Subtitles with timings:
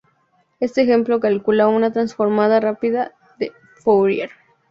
[0.59, 3.51] Este ejemplo calcula una Transformada rápida de
[3.83, 4.31] Fourier.